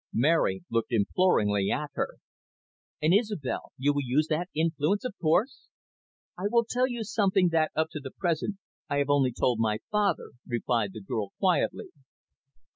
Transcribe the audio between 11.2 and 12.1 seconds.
quietly.